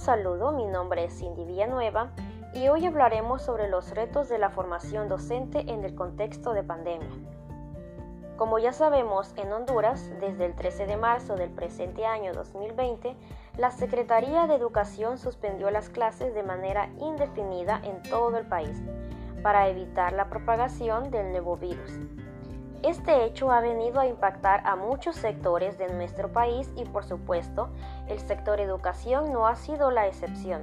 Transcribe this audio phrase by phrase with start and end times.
[0.00, 2.10] saludo, mi nombre es Cindy Villanueva
[2.54, 7.10] y hoy hablaremos sobre los retos de la formación docente en el contexto de pandemia.
[8.38, 13.14] Como ya sabemos, en Honduras, desde el 13 de marzo del presente año 2020,
[13.58, 18.82] la Secretaría de Educación suspendió las clases de manera indefinida en todo el país
[19.42, 21.92] para evitar la propagación del nuevo virus.
[22.82, 27.68] Este hecho ha venido a impactar a muchos sectores de nuestro país y por supuesto
[28.08, 30.62] el sector educación no ha sido la excepción.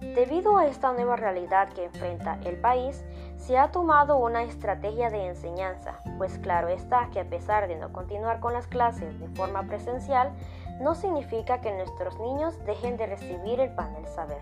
[0.00, 3.04] Debido a esta nueva realidad que enfrenta el país,
[3.36, 7.92] se ha tomado una estrategia de enseñanza, pues claro está que a pesar de no
[7.92, 10.32] continuar con las clases de forma presencial,
[10.80, 14.40] no significa que nuestros niños dejen de recibir el pan del saber.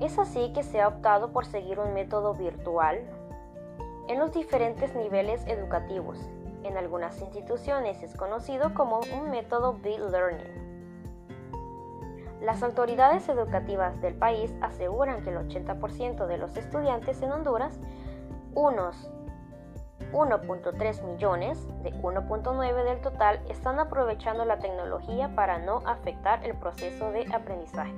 [0.00, 3.06] Es así que se ha optado por seguir un método virtual
[4.08, 6.18] en los diferentes niveles educativos.
[6.62, 10.66] En algunas instituciones es conocido como un método B-Learning.
[12.40, 17.78] Las autoridades educativas del país aseguran que el 80% de los estudiantes en Honduras,
[18.54, 19.10] unos
[20.12, 27.10] 1.3 millones de 1.9 del total, están aprovechando la tecnología para no afectar el proceso
[27.10, 27.94] de aprendizaje.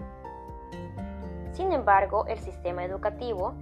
[1.53, 3.55] Sin embargo, el sistema educativo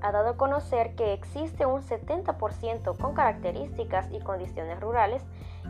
[0.00, 5.22] ha dado a conocer que existe un 70% con características y condiciones rurales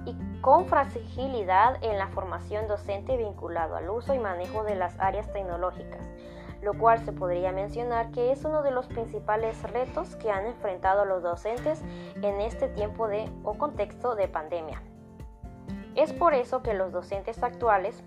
[0.05, 5.33] y con fragilidad en la formación docente vinculado al uso y manejo de las áreas
[5.33, 6.09] tecnológicas,
[6.63, 11.05] lo cual se podría mencionar que es uno de los principales retos que han enfrentado
[11.05, 11.83] los docentes
[12.23, 14.83] en este tiempo de o contexto de pandemia.
[15.95, 18.05] Es por eso que los docentes actuales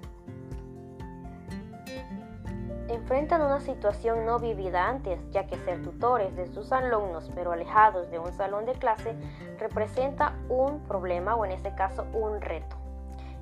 [2.90, 8.10] enfrentan una situación no vivida antes, ya que ser tutores de sus alumnos pero alejados
[8.10, 9.16] de un salón de clase
[9.60, 12.76] representa un problema o en este caso un reto.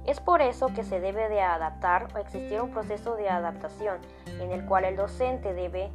[0.06, 3.98] Es por eso que se debe de adaptar o existir un proceso de adaptación
[4.40, 5.92] en el cual el docente debe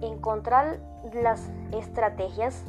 [0.00, 0.78] encontrar
[1.12, 2.64] las estrategias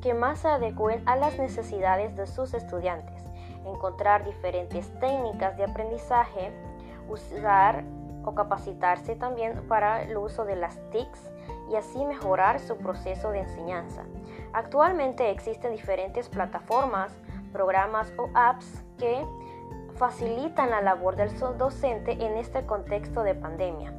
[0.00, 3.22] que más se adecuen a las necesidades de sus estudiantes,
[3.64, 6.52] encontrar diferentes técnicas de aprendizaje,
[7.08, 7.84] usar
[8.24, 11.30] o capacitarse también para el uso de las TICs
[11.70, 14.04] y así mejorar su proceso de enseñanza.
[14.52, 17.12] Actualmente existen diferentes plataformas,
[17.52, 19.24] programas o apps que
[19.96, 23.92] facilitan la labor del docente en este contexto de pandemia.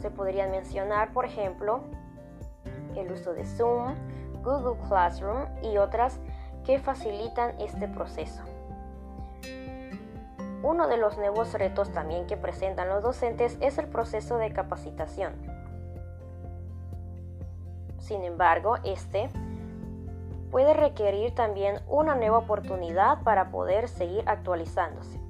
[0.00, 1.82] Se podrían mencionar, por ejemplo,
[2.96, 3.94] el uso de Zoom,
[4.42, 6.20] Google Classroom y otras
[6.64, 8.42] que facilitan este proceso.
[10.62, 15.34] Uno de los nuevos retos también que presentan los docentes es el proceso de capacitación.
[17.98, 19.28] Sin embargo, este
[20.50, 25.20] puede requerir también una nueva oportunidad para poder seguir actualizándose.